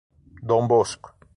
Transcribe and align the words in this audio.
Dom 0.41 0.65
Bosco 0.67 1.13